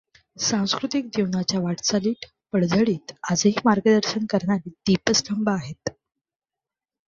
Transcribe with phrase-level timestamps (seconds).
[0.37, 5.89] सांस्कृतिक जीवनाच्या वाटचालीत, पडझडीत आजही मार्गदर्शन करणारे दीपस्तंभ आहेत.